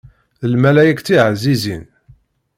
A 0.43 0.45
lmalayek 0.51 0.99
tiɛzizin. 1.05 1.83